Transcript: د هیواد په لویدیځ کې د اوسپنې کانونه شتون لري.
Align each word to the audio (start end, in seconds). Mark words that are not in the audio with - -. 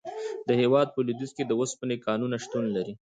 د 0.47 0.49
هیواد 0.61 0.87
په 0.91 0.99
لویدیځ 1.05 1.31
کې 1.37 1.43
د 1.45 1.51
اوسپنې 1.59 1.97
کانونه 2.05 2.35
شتون 2.43 2.65
لري. 2.75 2.93